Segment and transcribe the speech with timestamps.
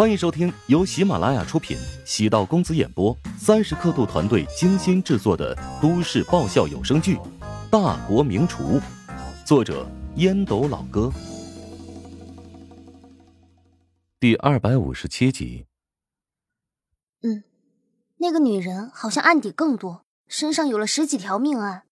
[0.00, 7.16] 欢迎收听由喜马拉雅出品、喜道公子演播、三十刻度团队精心制作的都市爆笑有声剧
[7.70, 8.80] 《大国名厨》，
[9.44, 9.86] 作者
[10.16, 11.12] 烟斗老哥，
[14.18, 15.66] 第二百五十七集。
[17.20, 17.44] 嗯，
[18.16, 21.82] 那个女人好像案底更多，身上有了十几条命案。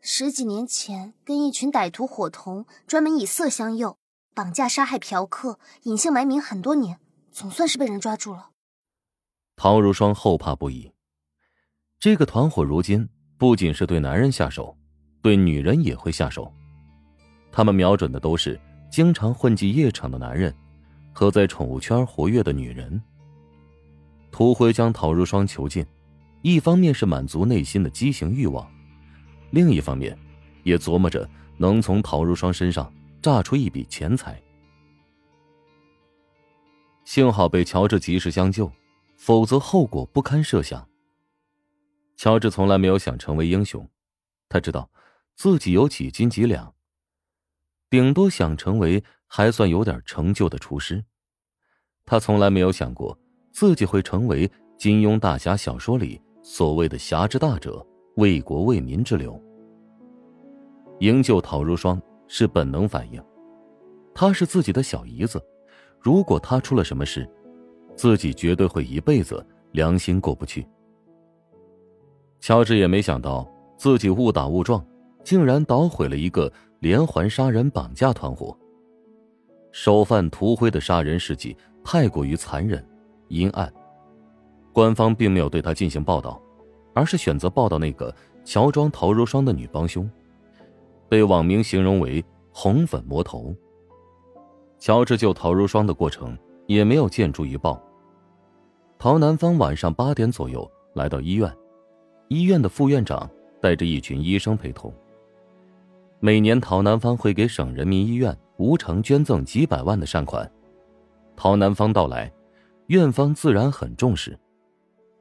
[0.00, 3.98] 十几年前跟一群歹徒伙同，专门以色相诱，
[4.36, 7.00] 绑架杀害嫖客，隐姓埋名很多年。
[7.32, 8.50] 总算是被人抓住了。
[9.56, 10.90] 陶如霜后怕不已。
[11.98, 14.76] 这个团伙如今不仅是对男人下手，
[15.20, 16.52] 对女人也会下手。
[17.52, 18.58] 他们瞄准的都是
[18.90, 20.54] 经常混迹夜场的男人
[21.12, 23.00] 和在宠物圈活跃的女人。
[24.30, 25.84] 涂辉将陶如霜囚禁，
[26.40, 28.66] 一方面是满足内心的畸形欲望，
[29.50, 30.16] 另一方面，
[30.62, 31.28] 也琢磨着
[31.58, 34.40] 能从陶如霜身上榨出一笔钱财。
[37.10, 38.70] 幸好被乔治及时相救，
[39.16, 40.88] 否则后果不堪设想。
[42.16, 43.84] 乔治从来没有想成为英雄，
[44.48, 44.88] 他知道
[45.34, 46.72] 自己有几斤几两，
[47.90, 51.04] 顶多想成为还算有点成就的厨师。
[52.06, 53.18] 他从来没有想过
[53.50, 57.84] 自己会成为金庸大侠小说里所谓的侠之大者，
[58.18, 59.36] 为国为民之流。
[61.00, 63.20] 营救陶如霜是本能反应，
[64.14, 65.44] 她是自己的小姨子。
[66.00, 67.28] 如果他出了什么事，
[67.94, 70.66] 自己绝对会一辈子良心过不去。
[72.40, 74.84] 乔治也没想到自己误打误撞，
[75.22, 78.56] 竟然捣毁了一个连环杀人绑架团伙。
[79.72, 82.84] 首犯涂辉的杀人事迹太过于残忍、
[83.28, 83.72] 阴暗，
[84.72, 86.40] 官方并没有对他进行报道，
[86.94, 88.12] 而是选择报道那个
[88.42, 90.10] 乔装陶如霜的女帮凶，
[91.08, 93.54] 被网民形容为“红粉魔头”。
[94.80, 96.36] 乔治救陶如霜的过程
[96.66, 97.80] 也没有见诸于报。
[98.98, 101.54] 陶南方晚上八点左右来到医院，
[102.28, 104.92] 医院的副院长带着一群医生陪同。
[106.18, 110.50] 每年陶南方会给省人民医院无偿捐赠几百万的善款，
[111.36, 112.32] 陶南方到来，
[112.86, 114.38] 院方自然很重视。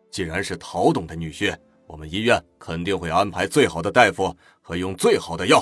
[0.09, 1.53] 既然是陶董的女婿，
[1.85, 5.61] 我们医院肯定会安排最好的大夫和用最好的药。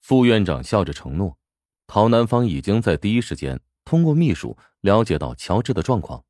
[0.00, 1.36] 副院长笑着承诺。
[1.86, 6.24] 陶南方已经在第一时间通过秘书了解到乔治的状况，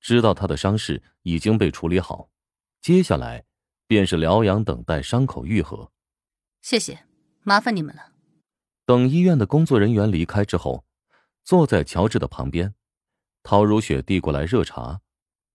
[0.00, 2.30] 知道他的伤势已经被处理好，
[2.80, 3.44] 接下来
[3.86, 5.90] 便是疗养，等待伤口愈合。
[6.62, 7.04] 谢谢，
[7.42, 8.12] 麻烦你们了。
[8.86, 10.84] 等医院的工作人员离开之后，
[11.42, 12.74] 坐在乔治的旁边，
[13.42, 15.00] 陶如雪递过来热茶，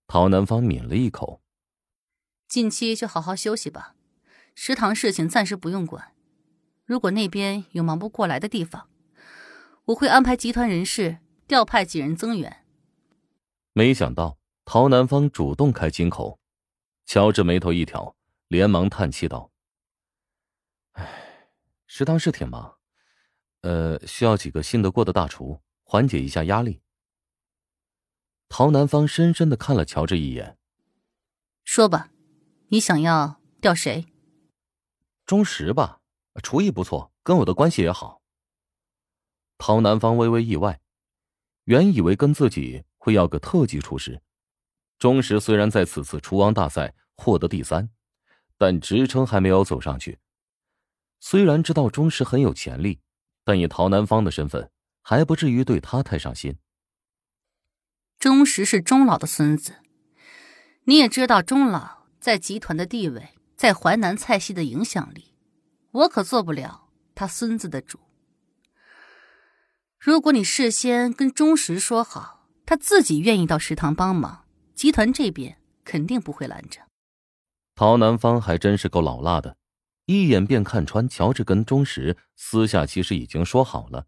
[0.08, 1.42] 陶南方抿了一口。
[2.48, 3.96] 近期就好好休息吧，
[4.54, 6.14] 食堂事情暂时不用管，
[6.86, 8.90] 如果那边有忙不过来的地方。
[9.86, 12.66] 我会安排集团人事调派几人增援。
[13.74, 16.40] 没想到陶南方主动开金口，
[17.06, 18.16] 乔治眉头一挑，
[18.48, 19.52] 连忙叹气道
[20.94, 21.50] ：“唉，
[21.86, 22.78] 食堂是挺忙，
[23.62, 26.82] 呃，需要几个信得过的大厨缓解一下压力。”
[28.50, 30.58] 陶南方深深的看了乔治一眼，
[31.64, 32.10] 说吧，
[32.70, 34.08] 你想要调谁？
[35.28, 36.02] 钟石吧，
[36.42, 38.24] 厨艺不错，跟我的关系也好。
[39.58, 40.80] 陶南方微微意外，
[41.64, 44.22] 原以为跟自己会要个特级厨师。
[44.98, 47.90] 钟石虽然在此次厨王大赛获得第三，
[48.58, 50.20] 但职称还没有走上去。
[51.20, 53.00] 虽然知道钟石很有潜力，
[53.44, 54.70] 但以陶南方的身份，
[55.02, 56.58] 还不至于对他太上心。
[58.20, 59.76] 钟石是钟老的孙子，
[60.86, 65.34] 你也知道钟老在集团的地位，在淮南菜系的影响力，
[65.92, 68.00] 我可做不了他孙子的主。
[70.06, 74.46] 如果你事先跟钟石说好，他自己愿意到食堂帮忙，
[74.76, 76.80] 集团这边肯定不会拦着。
[77.74, 79.58] 陶南方还真是够老辣的，
[80.06, 84.06] 一眼便看穿乔治跟钟石私下其实已经说好了，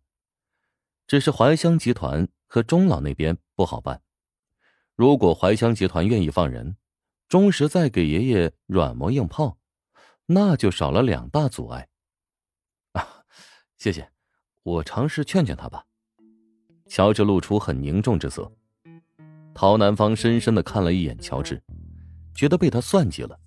[1.08, 4.04] 只是怀香集团和钟老那边不好办。
[4.94, 6.78] 如果怀香集团愿意放人，
[7.28, 9.58] 钟石再给爷爷软磨硬泡，
[10.28, 11.90] 那就少了两大阻碍。
[12.92, 13.24] 啊，
[13.80, 14.12] 谢谢，
[14.62, 15.86] 我尝试劝劝他吧。
[16.88, 18.50] 乔治露出很凝重之色，
[19.54, 21.62] 陶南方深深的看了一眼乔治，
[22.34, 23.38] 觉得被他算计了。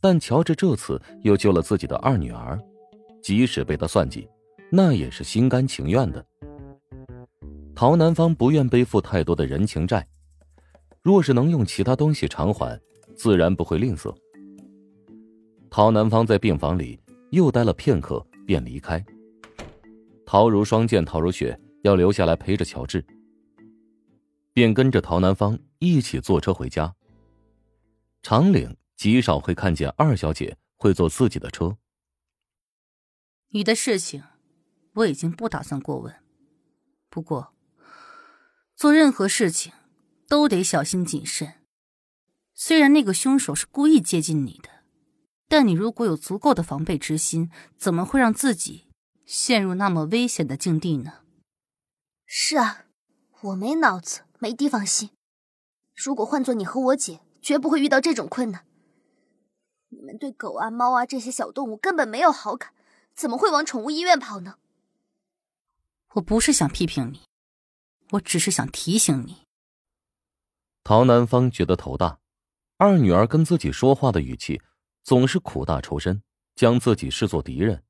[0.00, 2.58] 但乔治这次又救了自己的二女儿，
[3.22, 4.28] 即使被他算计，
[4.70, 6.24] 那也是心甘情愿的。
[7.74, 10.06] 陶南方不愿背负太多的人情债，
[11.02, 12.78] 若是能用其他东西偿还，
[13.16, 14.14] 自然不会吝啬。
[15.70, 19.04] 陶南方在病房里又待了片刻，便离开。
[20.26, 21.58] 陶如霜见陶如雪。
[21.82, 23.04] 要留下来陪着乔治。
[24.52, 26.94] 便跟着陶南方一起坐车回家。
[28.22, 31.78] 长岭极少会看见二小姐会坐自己的车。
[33.50, 34.22] 你的事情，
[34.94, 36.14] 我已经不打算过问。
[37.08, 37.54] 不过，
[38.76, 39.72] 做任何事情
[40.28, 41.54] 都得小心谨慎。
[42.54, 44.68] 虽然那个凶手是故意接近你的，
[45.48, 48.88] 但你如果有足够的防备之心，怎么会让自己
[49.24, 51.19] 陷入那么危险的境地呢？
[52.32, 52.84] 是啊，
[53.40, 55.10] 我没脑子，没地方信。
[55.96, 58.64] 如果换做你和我姐，绝不会遇到这种困难。
[59.88, 62.72] 你们对狗啊、猫啊这些小动物根本没有好感。
[63.16, 64.58] 怎么会往宠物医院跑呢？
[66.10, 67.22] 我不是想批评你，
[68.10, 69.44] 我只是想提醒你。
[70.84, 72.20] 陶南方觉得头大，
[72.76, 74.62] 二女儿跟自己说话的语气
[75.02, 76.22] 总是苦大仇深，
[76.54, 77.82] 将自己视作敌人。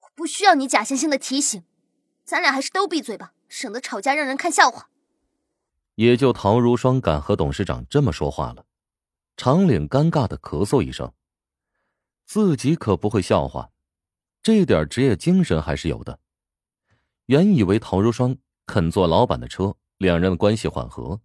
[0.00, 1.62] 我不需要你假惺惺的提醒，
[2.28, 4.90] 咱俩还是都闭嘴吧，省得吵架让人看笑话。
[5.94, 8.66] 也就陶如霜敢和董事长这么说话了。
[9.34, 11.10] 长岭尴尬的咳嗽一声。
[12.26, 13.70] 自己可不会笑话，
[14.42, 16.20] 这点职业精神还是有的。
[17.24, 18.36] 原以为陶如霜
[18.66, 21.18] 肯坐老板的车，两人的关系缓和，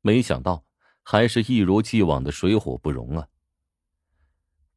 [0.00, 0.64] 没想到
[1.02, 3.28] 还是一如既往的水火不容啊。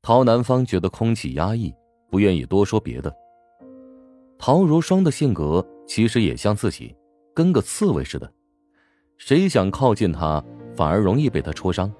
[0.01, 1.73] 陶南方觉得空气压抑，
[2.09, 3.15] 不愿意多说别的。
[4.41, 6.95] 陶如霜的性格其实也像自己，
[7.35, 8.31] 跟个刺猬似的，
[9.17, 10.41] 谁想靠近他，
[10.73, 11.91] 反而容易被他戳伤。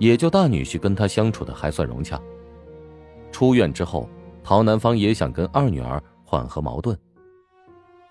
[0.00, 2.20] 也就大女婿跟他相处的还算融洽。
[3.30, 4.10] 出院之后，
[4.42, 6.98] 陶南方也想跟二女儿缓和矛盾，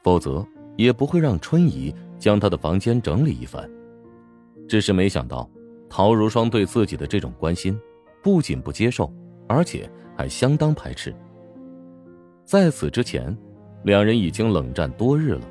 [0.01, 0.43] 否则
[0.77, 3.69] 也不会让春姨将他的房间整理一番。
[4.65, 5.47] 只是没想到，
[5.89, 7.77] 陶如霜对自己的这种关心，
[8.23, 9.13] 不仅不接受，
[9.45, 11.13] 而且还相当排斥。
[12.45, 13.35] 在此之前，
[13.83, 15.41] 两人已经冷战多日了。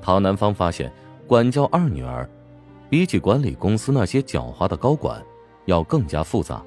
[0.00, 0.90] 陶南方发现，
[1.26, 2.28] 管教二女儿，
[2.88, 5.22] 比起管理公司那些狡猾的高管，
[5.66, 6.64] 要更加复杂。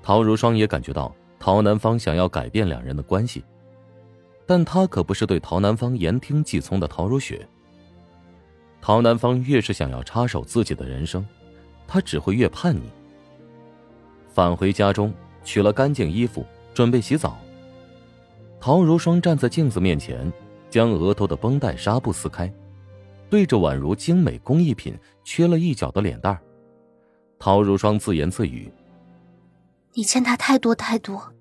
[0.00, 3.42] 陶如霜也感觉到陶南方想要改变两人的关系，
[4.46, 7.44] 但他可不是对陶南方言听计从的陶如雪。
[8.80, 11.26] 陶南方越是想要插手自己的人生，
[11.84, 12.82] 他只会越叛逆。
[14.32, 15.12] 返回家中，
[15.42, 17.36] 取了干净衣服，准备洗澡。
[18.60, 20.30] 陶如霜站在镜子面前，
[20.68, 22.52] 将额头的绷带纱布撕开，
[23.30, 26.38] 对着宛如精美工艺品缺了一角的脸蛋
[27.38, 28.70] 陶如霜自言自语。
[29.94, 31.32] 你欠他太多太多，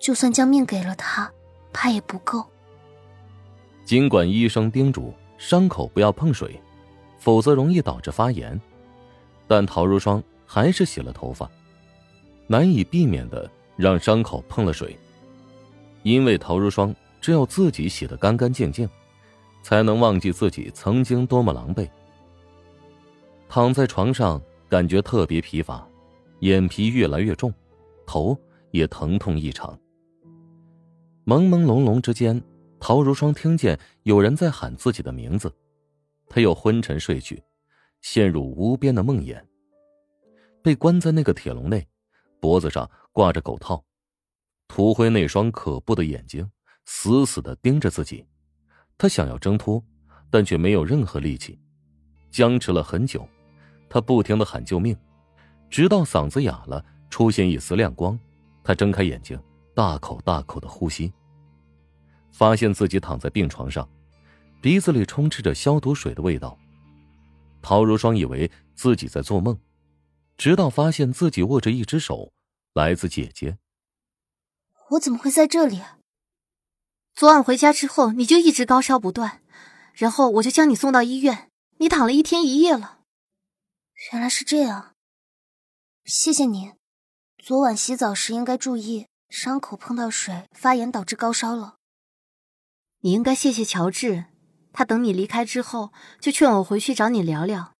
[0.00, 1.32] 就算将命给了他，
[1.72, 2.44] 怕也不够。
[3.84, 6.60] 尽管医生叮嘱伤口不要碰水，
[7.18, 8.60] 否则容易导致发炎，
[9.46, 11.48] 但陶如霜还是洗了头发，
[12.48, 14.98] 难以避免的让伤口碰了水。
[16.02, 18.88] 因为陶如霜只有自己洗得干干净净，
[19.62, 21.88] 才能忘记自己曾经多么狼狈。
[23.48, 25.86] 躺在床上，感觉特别疲乏，
[26.40, 27.52] 眼皮越来越重。
[28.06, 28.36] 头
[28.72, 29.78] 也疼痛异常。
[31.24, 32.42] 朦朦胧胧之间，
[32.80, 35.54] 陶如霜听见有人在喊自己的名字，
[36.28, 37.40] 他又昏沉睡去，
[38.00, 39.40] 陷入无边的梦魇。
[40.62, 41.86] 被关在那个铁笼内，
[42.40, 43.82] 脖子上挂着狗套，
[44.74, 46.50] 涂灰那双可怖的眼睛
[46.86, 48.24] 死死的盯着自己。
[48.96, 49.84] 他想要挣脱，
[50.30, 51.60] 但却没有任何力气，
[52.30, 53.28] 僵持了很久。
[53.90, 54.96] 他不停的喊救命，
[55.68, 56.82] 直到嗓子哑了。
[57.10, 58.18] 出现一丝亮光，
[58.64, 59.38] 他睁开眼睛，
[59.74, 61.12] 大口大口的呼吸。
[62.30, 63.86] 发现自己躺在病床上，
[64.62, 66.58] 鼻子里充斥着消毒水的味道。
[67.60, 69.54] 陶如霜以为自己在做梦，
[70.38, 72.32] 直到发现自己握着一只手，
[72.72, 73.58] 来自姐姐。
[74.92, 75.82] 我怎么会在这里？
[77.14, 79.42] 昨晚回家之后，你就一直高烧不断，
[79.94, 83.00] 然后我就将你送到医院，你躺了一天一夜了。
[84.12, 84.94] 原来是这样，
[86.04, 86.74] 谢谢你。
[87.38, 91.76] 昨晚洗澡时应该注意，伤口碰到水发炎导致高烧了。
[93.00, 94.26] 你应该谢谢乔治，
[94.72, 97.72] 他等你离开之后就劝我回去找你聊聊。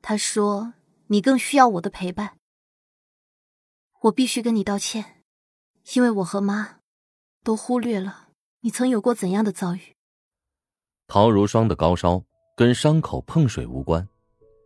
[0.00, 0.74] 他说
[1.08, 2.36] 你更需要我的陪伴。
[4.02, 5.23] 我必须跟你道歉，
[5.92, 6.76] 因为我和妈
[7.42, 8.28] 都忽略了
[8.60, 9.80] 你曾有过怎样的遭遇。
[11.06, 12.22] 陶如霜的高烧
[12.56, 14.08] 跟伤口碰水无关，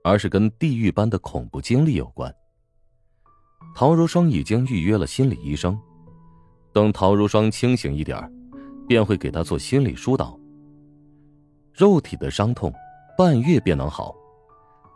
[0.05, 2.33] 而是跟地狱般的恐怖经历有关。
[3.75, 5.79] 陶如霜已经预约了心理医生，
[6.73, 8.33] 等陶如霜清醒一点
[8.87, 10.39] 便会给他做心理疏导。
[11.73, 12.73] 肉体的伤痛
[13.17, 14.15] 半月便能好，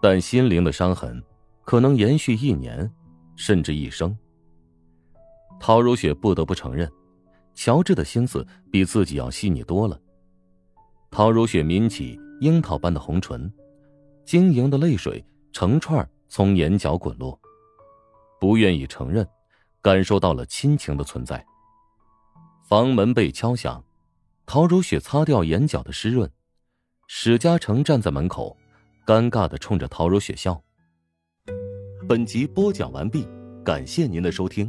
[0.00, 1.20] 但心灵的伤痕
[1.64, 2.88] 可能延续一年，
[3.34, 4.16] 甚至一生。
[5.64, 6.90] 陶如雪不得不承认，
[7.54, 9.96] 乔治的心思比自己要细腻多了。
[11.08, 13.48] 陶如雪抿起樱桃般的红唇，
[14.24, 17.38] 晶莹的泪水成串从眼角滚落，
[18.40, 19.24] 不愿意承认，
[19.80, 21.46] 感受到了亲情的存在。
[22.68, 23.84] 房门被敲响，
[24.44, 26.28] 陶如雪擦掉眼角的湿润，
[27.06, 28.56] 史嘉诚站在门口，
[29.06, 30.60] 尴尬的冲着陶如雪笑。
[32.08, 33.28] 本集播讲完毕，
[33.64, 34.68] 感谢您的收听。